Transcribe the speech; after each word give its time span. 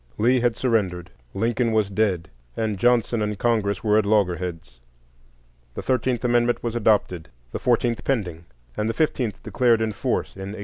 Lee 0.17 0.39
had 0.39 0.57
surrendered, 0.57 1.11
Lincoln 1.35 1.73
was 1.73 1.91
dead, 1.91 2.27
and 2.57 2.79
Johnson 2.79 3.21
and 3.21 3.37
Congress 3.37 3.83
were 3.83 3.99
at 3.99 4.05
loggerheads; 4.07 4.79
the 5.75 5.83
Thirteenth 5.83 6.25
Amendment 6.25 6.63
was 6.63 6.75
adopted, 6.75 7.29
the 7.51 7.59
Fourteenth 7.59 8.03
pending, 8.03 8.45
and 8.75 8.89
the 8.89 8.95
Fifteenth 8.95 9.43
declared 9.43 9.79
in 9.79 9.91
force 9.93 10.33
in 10.35 10.57
1870. 10.57 10.57